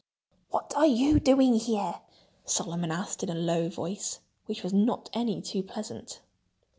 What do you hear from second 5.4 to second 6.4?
too pleasant.